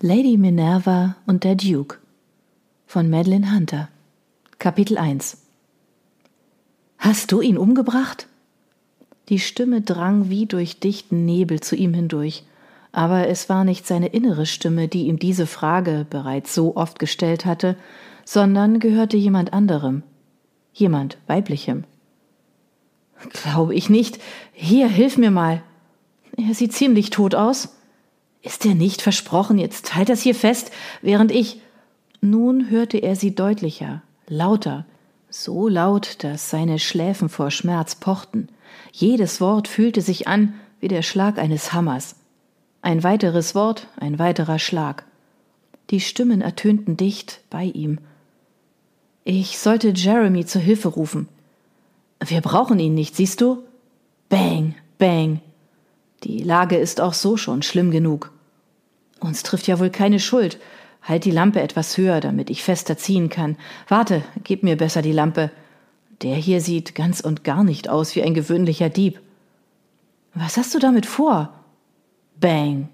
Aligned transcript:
Lady 0.00 0.36
Minerva 0.36 1.16
und 1.26 1.42
der 1.42 1.56
Duke 1.56 1.98
von 2.86 3.10
Madeline 3.10 3.52
Hunter 3.52 3.88
Kapitel 4.60 4.96
1 4.96 5.38
Hast 6.98 7.32
du 7.32 7.40
ihn 7.40 7.58
umgebracht? 7.58 8.28
Die 9.28 9.40
Stimme 9.40 9.80
drang 9.80 10.30
wie 10.30 10.46
durch 10.46 10.78
dichten 10.78 11.24
Nebel 11.24 11.58
zu 11.58 11.74
ihm 11.74 11.94
hindurch, 11.94 12.44
aber 12.92 13.26
es 13.26 13.48
war 13.48 13.64
nicht 13.64 13.88
seine 13.88 14.06
innere 14.06 14.46
Stimme, 14.46 14.86
die 14.86 15.08
ihm 15.08 15.18
diese 15.18 15.48
Frage 15.48 16.06
bereits 16.08 16.54
so 16.54 16.76
oft 16.76 17.00
gestellt 17.00 17.44
hatte, 17.44 17.74
sondern 18.24 18.78
gehörte 18.78 19.16
jemand 19.16 19.52
anderem, 19.52 20.04
jemand 20.72 21.18
weiblichem. 21.26 21.82
Glaube 23.32 23.74
ich 23.74 23.90
nicht. 23.90 24.20
Hier, 24.52 24.86
hilf 24.86 25.18
mir 25.18 25.32
mal. 25.32 25.60
Er 26.36 26.54
sieht 26.54 26.72
ziemlich 26.72 27.10
tot 27.10 27.34
aus. 27.34 27.77
Ist 28.42 28.64
er 28.64 28.74
nicht 28.74 29.02
versprochen, 29.02 29.58
jetzt 29.58 29.94
halt 29.94 30.08
das 30.08 30.22
hier 30.22 30.34
fest, 30.34 30.70
während 31.02 31.32
ich. 31.32 31.60
Nun 32.20 32.70
hörte 32.70 32.98
er 32.98 33.16
sie 33.16 33.34
deutlicher, 33.34 34.02
lauter, 34.26 34.86
so 35.30 35.68
laut, 35.68 36.22
dass 36.24 36.50
seine 36.50 36.78
Schläfen 36.78 37.28
vor 37.28 37.50
Schmerz 37.50 37.94
pochten. 37.94 38.48
Jedes 38.92 39.40
Wort 39.40 39.68
fühlte 39.68 40.00
sich 40.00 40.26
an 40.26 40.54
wie 40.80 40.88
der 40.88 41.02
Schlag 41.02 41.38
eines 41.38 41.72
Hammers. 41.72 42.16
Ein 42.82 43.02
weiteres 43.02 43.54
Wort, 43.54 43.88
ein 43.96 44.18
weiterer 44.18 44.58
Schlag. 44.58 45.04
Die 45.90 46.00
Stimmen 46.00 46.40
ertönten 46.40 46.96
dicht 46.96 47.40
bei 47.50 47.64
ihm. 47.64 47.98
Ich 49.24 49.58
sollte 49.58 49.92
Jeremy 49.94 50.46
zur 50.46 50.62
Hilfe 50.62 50.88
rufen. 50.88 51.28
Wir 52.24 52.40
brauchen 52.40 52.78
ihn 52.78 52.94
nicht, 52.94 53.16
siehst 53.16 53.40
du? 53.40 53.64
Bang, 54.28 54.74
bang. 54.98 55.40
Die 56.24 56.42
Lage 56.42 56.76
ist 56.76 57.00
auch 57.00 57.14
so 57.14 57.36
schon 57.36 57.62
schlimm 57.62 57.90
genug. 57.90 58.32
Uns 59.20 59.42
trifft 59.42 59.66
ja 59.66 59.78
wohl 59.78 59.90
keine 59.90 60.20
Schuld. 60.20 60.58
Halt 61.02 61.24
die 61.24 61.30
Lampe 61.30 61.60
etwas 61.60 61.96
höher, 61.96 62.20
damit 62.20 62.50
ich 62.50 62.62
fester 62.62 62.96
ziehen 62.96 63.28
kann. 63.28 63.56
Warte, 63.88 64.22
gib 64.44 64.62
mir 64.62 64.76
besser 64.76 65.02
die 65.02 65.12
Lampe. 65.12 65.50
Der 66.22 66.36
hier 66.36 66.60
sieht 66.60 66.94
ganz 66.94 67.20
und 67.20 67.44
gar 67.44 67.62
nicht 67.62 67.88
aus 67.88 68.16
wie 68.16 68.22
ein 68.22 68.34
gewöhnlicher 68.34 68.88
Dieb. 68.88 69.20
Was 70.34 70.56
hast 70.56 70.74
du 70.74 70.78
damit 70.78 71.06
vor? 71.06 71.52
Bang, 72.40 72.88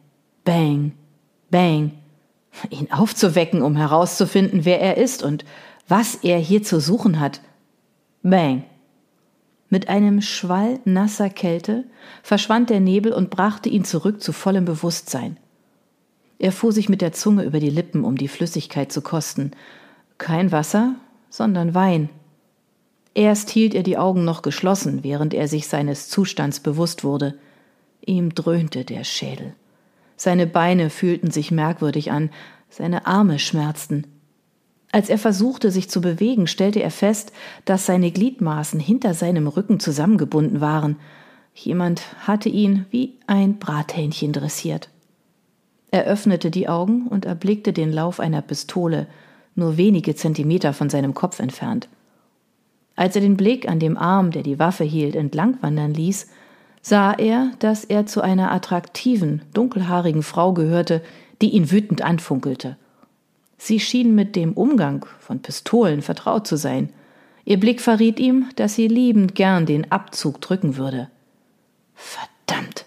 bang, 0.44 0.92
bang. 1.50 1.92
Ihn 2.70 2.92
aufzuwecken, 2.92 3.62
um 3.62 3.77
herauszufinden, 3.77 4.64
wer 4.64 4.81
er 4.81 4.97
ist 4.97 5.22
und 5.22 5.44
was 5.88 6.16
er 6.16 6.38
hier 6.38 6.62
zu 6.62 6.81
suchen 6.81 7.19
hat. 7.20 7.41
Bang. 8.22 8.64
Mit 9.75 9.89
einem 9.89 10.22
Schwall 10.22 10.78
nasser 10.84 11.28
Kälte 11.28 11.83
verschwand 12.22 12.70
der 12.70 12.78
Nebel 12.78 13.12
und 13.12 13.28
brachte 13.28 13.69
ihn 13.69 13.84
zurück 13.84 14.22
zu 14.22 14.31
vollem 14.31 14.64
Bewusstsein. 14.64 15.36
Er 16.39 16.53
fuhr 16.53 16.70
sich 16.70 16.89
mit 16.89 17.00
der 17.00 17.11
Zunge 17.11 17.42
über 17.42 17.58
die 17.58 17.70
Lippen, 17.70 18.05
um 18.05 18.16
die 18.16 18.28
Flüssigkeit 18.28 18.92
zu 18.92 19.03
kosten. 19.03 19.50
Kein 20.16 20.53
Wasser, 20.53 20.94
sondern 21.28 21.75
Wein. 21.75 22.08
Erst 23.14 23.50
hielt 23.50 23.75
er 23.75 23.83
die 23.83 23.98
Augen 23.98 24.25
noch 24.25 24.42
geschlossen, 24.42 25.03
während 25.03 25.34
er 25.34 25.48
sich 25.48 25.66
seines 25.66 26.09
Zustands 26.09 26.61
bewusst 26.61 27.03
wurde. 27.03 27.36
Ihm 28.06 28.33
dröhnte 28.33 28.84
der 28.84 29.03
Schädel. 29.03 29.55
Seine 30.16 30.47
Beine 30.47 30.88
fühlten 30.88 31.33
sich 31.33 31.50
merkwürdig 31.50 32.12
an, 32.12 32.31
seine 32.70 33.06
Arme 33.09 33.41
schmerzten. 33.41 34.06
Als 34.95 35.09
er 35.09 35.19
versuchte, 35.19 35.73
sich 35.73 35.91
zu 35.91 36.00
bewegen, 36.00 36.47
stellte 36.47 36.81
er 36.81 36.92
fest, 36.92 37.33
dass 37.64 37.84
seine 37.84 38.12
Gliedmaßen 38.12 38.78
hinter 38.78 39.12
seinem 39.12 39.48
Rücken 39.48 39.81
zusammengebunden 39.81 40.61
waren. 40.61 41.00
Jemand 41.53 42.03
hatte 42.28 42.48
ihn 42.48 42.87
wie 42.92 43.15
ein 43.27 43.59
Brathähnchen 43.59 44.33
dressiert. 44.33 44.91
Er 45.91 46.05
öffnete 46.05 46.53
die 46.53 46.69
Augen 46.69 47.09
und 47.09 47.25
erblickte 47.25 47.72
den 47.72 47.92
Lauf 47.92 48.20
einer 48.20 48.41
Pistole, 48.41 49.09
nur 49.56 49.77
wenige 49.77 50.15
Zentimeter 50.15 50.72
von 50.72 50.89
seinem 50.89 51.12
Kopf 51.12 51.41
entfernt. 51.41 51.89
Als 52.95 53.17
er 53.17 53.22
den 53.22 53.37
Blick 53.37 53.69
an 53.69 53.81
dem 53.81 53.98
Arm, 53.98 54.31
der 54.31 54.45
die 54.45 54.60
Waffe 54.60 54.84
hielt, 54.84 55.16
entlangwandern 55.16 55.93
ließ, 55.93 56.28
sah 56.83 57.12
er, 57.15 57.50
dass 57.59 57.83
er 57.83 58.06
zu 58.06 58.21
einer 58.21 58.53
attraktiven, 58.53 59.43
dunkelhaarigen 59.54 60.22
Frau 60.22 60.53
gehörte, 60.53 61.03
die 61.43 61.50
ihn 61.50 61.72
wütend 61.72 62.00
anfunkelte. 62.03 62.77
Sie 63.64 63.80
schien 63.80 64.14
mit 64.14 64.36
dem 64.36 64.52
Umgang 64.52 65.06
von 65.20 65.41
Pistolen 65.41 66.02
vertraut 66.02 66.47
zu 66.47 66.58
sein. 66.58 66.92
Ihr 67.47 67.58
Blick 67.58 67.80
verriet 67.80 68.20
ihm, 68.20 68.50
dass 68.56 68.75
sie 68.75 68.88
liebend 68.88 69.34
gern 69.34 69.64
den 69.64 69.91
Abzug 69.91 70.42
drücken 70.42 70.76
würde. 70.76 71.08
Verdammt! 71.94 72.84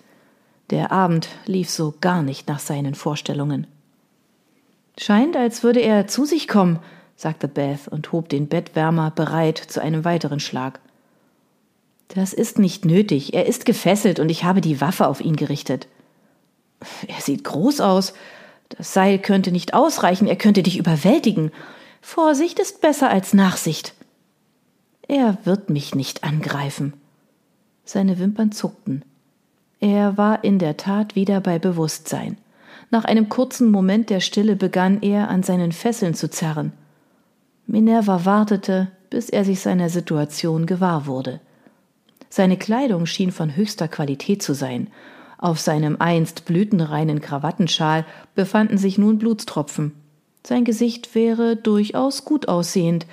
Der 0.70 0.92
Abend 0.92 1.30
lief 1.48 1.72
so 1.72 1.96
gar 2.00 2.22
nicht 2.22 2.48
nach 2.48 2.60
seinen 2.60 2.94
Vorstellungen. 2.94 3.66
Scheint, 5.00 5.36
als 5.36 5.64
würde 5.64 5.80
er 5.80 6.06
zu 6.06 6.26
sich 6.26 6.48
kommen, 6.48 6.78
sagte 7.16 7.48
Beth 7.48 7.88
und 7.88 8.12
hob 8.12 8.30
den 8.30 8.48
Bettwärmer 8.48 9.10
bereit 9.10 9.58
zu 9.58 9.82
einem 9.82 10.06
weiteren 10.06 10.40
Schlag. 10.40 10.80
Das 12.10 12.34
ist 12.34 12.60
nicht 12.60 12.86
nötig. 12.86 13.34
Er 13.34 13.48
ist 13.48 13.66
gefesselt 13.66 14.20
und 14.20 14.30
ich 14.30 14.44
habe 14.44 14.62
die 14.62 14.80
Waffe 14.80 15.08
auf 15.08 15.22
ihn 15.22 15.38
gerichtet. 15.38 15.88
Er 17.08 17.20
sieht 17.20 17.44
groß 17.46 17.82
aus. 17.82 18.14
Das 18.70 18.94
Seil 18.94 19.20
könnte 19.20 19.52
nicht 19.52 19.74
ausreichen. 19.74 20.28
Er 20.28 20.36
könnte 20.36 20.64
dich 20.64 20.78
überwältigen. 20.78 21.52
Vorsicht 22.02 22.60
ist 22.60 22.82
besser 22.82 23.10
als 23.10 23.34
Nachsicht. 23.34 23.94
Er 25.08 25.38
wird 25.46 25.70
mich 25.70 25.96
nicht 25.96 26.24
angreifen. 26.24 26.94
Seine 27.86 28.20
Wimpern 28.20 28.52
zuckten. 28.52 29.04
Er 29.80 30.18
war 30.18 30.44
in 30.44 30.60
der 30.60 30.78
Tat 30.78 31.16
wieder 31.16 31.40
bei 31.40 31.60
Bewusstsein. 31.60 32.38
Nach 32.90 33.06
einem 33.06 33.30
kurzen 33.30 33.72
Moment 33.72 34.10
der 34.10 34.20
Stille 34.20 34.56
begann 34.56 35.02
er 35.02 35.30
an 35.30 35.44
seinen 35.44 35.72
Fesseln 35.72 36.14
zu 36.14 36.30
zerren. 36.30 36.72
Minerva 37.66 38.26
wartete, 38.26 38.88
bis 39.10 39.30
er 39.30 39.44
sich 39.44 39.60
seiner 39.60 39.90
Situation 39.90 40.66
gewahr 40.66 41.06
wurde. 41.06 41.40
Seine 42.30 42.58
Kleidung 42.58 43.06
schien 43.06 43.32
von 43.32 43.56
höchster 43.56 43.88
Qualität 43.88 44.42
zu 44.42 44.54
sein. 44.54 44.90
Auf 45.38 45.60
seinem 45.60 45.98
einst 46.00 46.46
blütenreinen 46.46 47.22
Krawattenschal 47.22 48.06
befanden 48.34 48.78
sich 48.78 48.98
nun 48.98 49.20
Blutstropfen. 49.20 49.94
Sein 50.44 50.64
Gesicht 50.64 51.14
wäre 51.14 51.56
durchaus 51.56 52.26
gut 52.26 52.48
aussehend, 52.48 53.06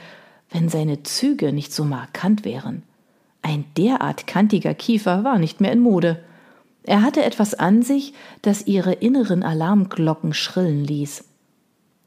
wenn 0.50 0.68
seine 0.68 1.02
Züge 1.02 1.52
nicht 1.52 1.72
so 1.72 1.84
markant 1.84 2.44
wären. 2.44 2.82
Ein 3.42 3.64
derart 3.76 4.26
kantiger 4.26 4.72
Kiefer 4.72 5.24
war 5.24 5.38
nicht 5.38 5.60
mehr 5.60 5.72
in 5.72 5.80
Mode. 5.80 6.22
Er 6.84 7.02
hatte 7.02 7.24
etwas 7.24 7.54
an 7.54 7.82
sich, 7.82 8.14
das 8.40 8.66
ihre 8.66 8.92
inneren 8.92 9.42
Alarmglocken 9.42 10.32
schrillen 10.32 10.84
ließ. 10.84 11.24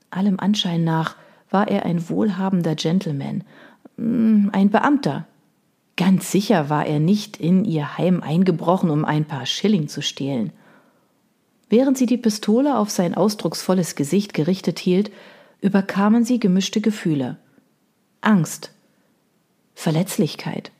Allem 0.09 0.39
Anschein 0.39 0.83
nach 0.83 1.15
war 1.51 1.67
er 1.67 1.85
ein 1.85 2.09
wohlhabender 2.09 2.75
Gentleman, 2.75 3.43
mm, 3.97 4.49
ein 4.51 4.69
Beamter. 4.69 5.27
Ganz 5.97 6.31
sicher 6.31 6.69
war 6.69 6.85
er 6.85 6.99
nicht 6.99 7.37
in 7.37 7.65
ihr 7.65 7.97
Heim 7.97 8.21
eingebrochen, 8.21 8.91
um 8.91 9.03
ein 9.03 9.25
paar 9.25 9.47
Schilling 9.47 9.87
zu 9.87 10.01
stehlen. 10.01 10.53
Während 11.69 11.97
sie 11.97 12.05
die 12.05 12.17
Pistole 12.17 12.77
auf 12.77 12.91
sein 12.91 13.15
ausdrucksvolles 13.15 13.95
Gesicht 13.95 14.33
gerichtet 14.33 14.79
hielt, 14.79 15.11
überkamen 15.59 16.23
sie 16.23 16.39
gemischte 16.39 16.81
Gefühle. 16.81 17.37
Angst, 18.21 18.71
Verletzlichkeit, 19.73 20.71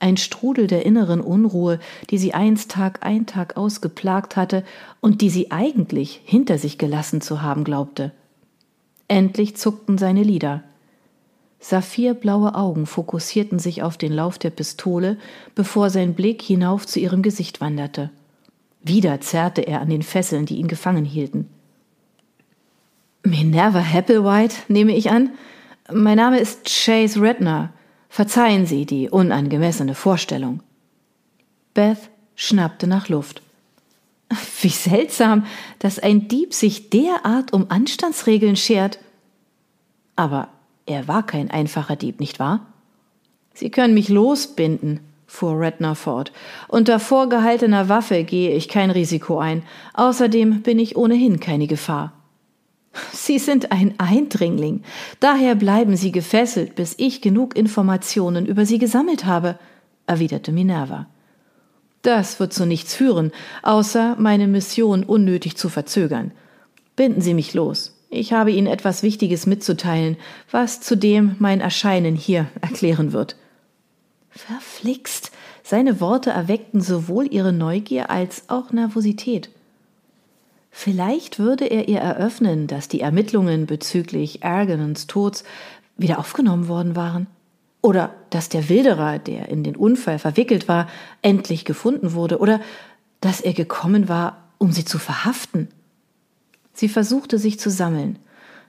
ein 0.00 0.16
Strudel 0.16 0.68
der 0.68 0.86
inneren 0.86 1.20
Unruhe, 1.20 1.80
die 2.10 2.18
sie 2.18 2.32
einst 2.32 2.70
Tag 2.70 3.04
ein 3.04 3.26
Tag 3.26 3.56
ausgeplagt 3.56 4.36
hatte 4.36 4.64
und 5.00 5.20
die 5.20 5.30
sie 5.30 5.50
eigentlich 5.50 6.20
hinter 6.24 6.58
sich 6.58 6.78
gelassen 6.78 7.20
zu 7.20 7.42
haben 7.42 7.64
glaubte. 7.64 8.12
Endlich 9.08 9.56
zuckten 9.56 9.98
seine 9.98 10.22
Lider. 10.22 10.62
Saphirblaue 11.60 12.54
Augen 12.54 12.86
fokussierten 12.86 13.58
sich 13.58 13.82
auf 13.82 13.96
den 13.96 14.12
Lauf 14.12 14.38
der 14.38 14.50
Pistole, 14.50 15.18
bevor 15.54 15.90
sein 15.90 16.14
Blick 16.14 16.40
hinauf 16.40 16.86
zu 16.86 17.00
ihrem 17.00 17.22
Gesicht 17.22 17.60
wanderte. 17.60 18.10
Wieder 18.82 19.20
zerrte 19.20 19.62
er 19.62 19.80
an 19.80 19.90
den 19.90 20.02
Fesseln, 20.02 20.46
die 20.46 20.56
ihn 20.56 20.68
gefangen 20.68 21.04
hielten. 21.04 21.48
Minerva 23.24 23.80
Hepplewhite, 23.80 24.56
nehme 24.68 24.96
ich 24.96 25.10
an. 25.10 25.30
Mein 25.92 26.16
Name 26.16 26.38
ist 26.38 26.64
Chase 26.64 27.20
Redner. 27.20 27.72
Verzeihen 28.08 28.64
Sie 28.64 28.86
die 28.86 29.10
unangemessene 29.10 29.94
Vorstellung. 29.94 30.62
Beth 31.74 32.10
schnappte 32.36 32.86
nach 32.86 33.08
Luft. 33.08 33.42
Wie 34.62 34.68
seltsam, 34.68 35.44
dass 35.80 35.98
ein 35.98 36.28
Dieb 36.28 36.54
sich 36.54 36.90
derart 36.90 37.52
um 37.52 37.70
Anstandsregeln 37.70 38.56
schert. 38.56 38.98
Aber 40.16 40.48
er 40.88 41.06
war 41.06 41.24
kein 41.24 41.50
einfacher 41.50 41.96
Dieb, 41.96 42.18
nicht 42.18 42.38
wahr? 42.38 42.66
Sie 43.54 43.70
können 43.70 43.94
mich 43.94 44.08
losbinden, 44.08 45.00
fuhr 45.26 45.60
Redner 45.60 45.94
fort. 45.94 46.32
Unter 46.66 46.98
vorgehaltener 46.98 47.88
Waffe 47.88 48.24
gehe 48.24 48.54
ich 48.54 48.68
kein 48.68 48.90
Risiko 48.90 49.38
ein. 49.38 49.62
Außerdem 49.94 50.62
bin 50.62 50.78
ich 50.78 50.96
ohnehin 50.96 51.40
keine 51.40 51.66
Gefahr. 51.66 52.14
Sie 53.12 53.38
sind 53.38 53.70
ein 53.70 53.94
Eindringling. 53.98 54.82
Daher 55.20 55.54
bleiben 55.54 55.96
Sie 55.96 56.10
gefesselt, 56.10 56.74
bis 56.74 56.94
ich 56.96 57.20
genug 57.20 57.56
Informationen 57.56 58.46
über 58.46 58.64
Sie 58.64 58.78
gesammelt 58.78 59.26
habe, 59.26 59.58
erwiderte 60.06 60.52
Minerva. 60.52 61.06
Das 62.00 62.40
wird 62.40 62.54
zu 62.54 62.64
nichts 62.64 62.94
führen, 62.94 63.32
außer 63.62 64.16
meine 64.18 64.46
Mission 64.46 65.04
unnötig 65.04 65.56
zu 65.56 65.68
verzögern. 65.68 66.32
Binden 66.96 67.20
Sie 67.20 67.34
mich 67.34 67.52
los. 67.52 67.97
Ich 68.10 68.32
habe 68.32 68.50
Ihnen 68.50 68.66
etwas 68.66 69.02
Wichtiges 69.02 69.46
mitzuteilen, 69.46 70.16
was 70.50 70.80
zudem 70.80 71.36
mein 71.38 71.60
Erscheinen 71.60 72.16
hier 72.16 72.46
erklären 72.60 73.12
wird. 73.12 73.36
Verflixt. 74.30 75.32
Seine 75.62 76.00
Worte 76.00 76.30
erweckten 76.30 76.80
sowohl 76.80 77.26
ihre 77.30 77.52
Neugier 77.52 78.08
als 78.08 78.48
auch 78.48 78.72
Nervosität. 78.72 79.50
Vielleicht 80.70 81.38
würde 81.38 81.66
er 81.66 81.88
ihr 81.88 81.98
eröffnen, 81.98 82.66
dass 82.66 82.88
die 82.88 83.00
Ermittlungen 83.00 83.66
bezüglich 83.66 84.42
Ergenens 84.42 85.06
Tods 85.06 85.44
wieder 85.96 86.18
aufgenommen 86.18 86.68
worden 86.68 86.96
waren. 86.96 87.26
Oder 87.82 88.14
dass 88.30 88.48
der 88.48 88.68
Wilderer, 88.68 89.18
der 89.18 89.48
in 89.48 89.64
den 89.64 89.76
Unfall 89.76 90.18
verwickelt 90.18 90.68
war, 90.68 90.88
endlich 91.20 91.64
gefunden 91.64 92.12
wurde. 92.12 92.38
Oder 92.38 92.60
dass 93.20 93.40
er 93.40 93.52
gekommen 93.52 94.08
war, 94.08 94.48
um 94.58 94.72
sie 94.72 94.84
zu 94.84 94.98
verhaften. 94.98 95.68
Sie 96.78 96.88
versuchte 96.88 97.40
sich 97.40 97.58
zu 97.58 97.70
sammeln. 97.70 98.20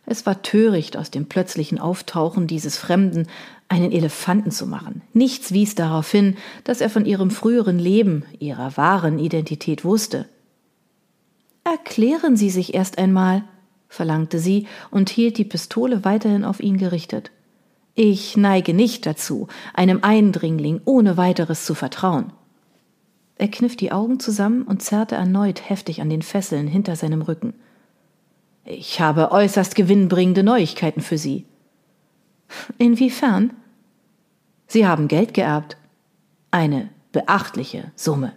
Es 0.07 0.25
war 0.25 0.41
töricht, 0.41 0.97
aus 0.97 1.11
dem 1.11 1.27
plötzlichen 1.27 1.77
Auftauchen 1.77 2.47
dieses 2.47 2.75
Fremden 2.75 3.27
einen 3.67 3.91
Elefanten 3.91 4.50
zu 4.50 4.65
machen. 4.65 5.03
Nichts 5.13 5.51
wies 5.51 5.75
darauf 5.75 6.09
hin, 6.09 6.35
dass 6.63 6.81
er 6.81 6.89
von 6.89 7.06
ihrem 7.06 7.29
früheren 7.29 7.77
Leben, 7.77 8.25
ihrer 8.39 8.75
wahren 8.77 9.19
Identität 9.19 9.85
wusste. 9.85 10.27
Erklären 11.63 12.35
Sie 12.35 12.50
sich 12.50 12.73
erst 12.73 12.97
einmal, 12.97 13.44
verlangte 13.89 14.39
sie 14.39 14.65
und 14.89 15.11
hielt 15.11 15.38
die 15.38 15.45
Pistole 15.45 16.03
weiterhin 16.03 16.45
auf 16.45 16.61
ihn 16.61 16.77
gerichtet. 16.77 17.29
Ich 17.94 18.35
neige 18.35 18.73
nicht 18.73 19.06
dazu, 19.06 19.50
einem 19.75 20.00
Eindringling 20.01 20.81
ohne 20.83 21.15
weiteres 21.15 21.63
zu 21.63 21.75
vertrauen. 21.75 22.33
Er 23.35 23.50
kniff 23.50 23.77
die 23.77 23.91
Augen 23.91 24.19
zusammen 24.19 24.63
und 24.63 24.81
zerrte 24.81 25.13
erneut 25.13 25.69
heftig 25.69 26.01
an 26.01 26.09
den 26.09 26.23
Fesseln 26.23 26.65
hinter 26.65 26.95
seinem 26.95 27.21
Rücken. 27.21 27.53
Ich 28.63 29.01
habe 29.01 29.31
äußerst 29.31 29.75
gewinnbringende 29.75 30.44
Neuigkeiten 30.44 31.01
für 31.01 31.17
Sie. 31.17 31.45
Inwiefern? 32.77 33.53
Sie 34.67 34.88
haben 34.88 35.07
Geld 35.07 35.33
geerbt. 35.33 35.77
Eine 36.51 36.89
beachtliche 37.11 37.91
Summe. 37.95 38.33